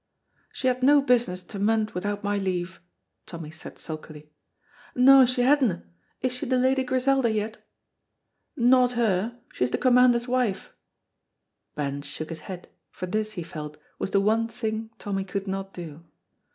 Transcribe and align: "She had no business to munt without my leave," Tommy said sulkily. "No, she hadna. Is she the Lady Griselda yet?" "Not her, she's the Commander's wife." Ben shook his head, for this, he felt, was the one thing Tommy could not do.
"She 0.51 0.67
had 0.67 0.81
no 0.81 0.99
business 1.03 1.43
to 1.43 1.59
munt 1.59 1.93
without 1.93 2.23
my 2.23 2.39
leave," 2.39 2.79
Tommy 3.27 3.51
said 3.51 3.77
sulkily. 3.77 4.31
"No, 4.95 5.27
she 5.27 5.43
hadna. 5.43 5.83
Is 6.23 6.31
she 6.33 6.47
the 6.47 6.57
Lady 6.57 6.83
Griselda 6.83 7.29
yet?" 7.29 7.63
"Not 8.57 8.93
her, 8.93 9.37
she's 9.53 9.69
the 9.69 9.77
Commander's 9.77 10.27
wife." 10.27 10.73
Ben 11.75 12.01
shook 12.01 12.29
his 12.29 12.39
head, 12.49 12.67
for 12.89 13.05
this, 13.05 13.33
he 13.33 13.43
felt, 13.43 13.77
was 13.99 14.09
the 14.09 14.19
one 14.19 14.47
thing 14.47 14.89
Tommy 14.97 15.23
could 15.23 15.47
not 15.47 15.71
do. 15.71 16.03